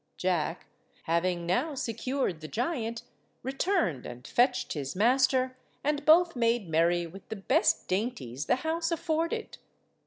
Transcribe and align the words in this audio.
Jack, 0.17 0.65
having 1.03 1.45
now 1.45 1.75
secured 1.75 2.41
the 2.41 2.47
giant, 2.47 3.03
returned 3.43 4.03
and 4.03 4.25
fetched 4.25 4.73
his 4.73 4.95
master, 4.95 5.55
and 5.83 6.07
both 6.07 6.35
made 6.35 6.67
merry 6.67 7.05
with 7.05 7.29
the 7.29 7.35
best 7.35 7.87
dainties 7.87 8.47
the 8.47 8.55
house 8.65 8.89
afforded. 8.89 9.59